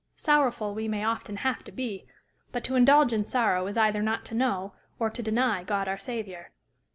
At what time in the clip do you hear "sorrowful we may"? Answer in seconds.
0.17-1.03